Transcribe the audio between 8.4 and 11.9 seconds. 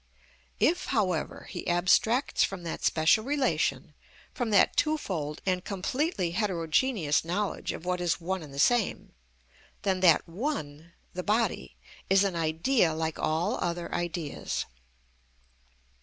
and the same, then that one, the body,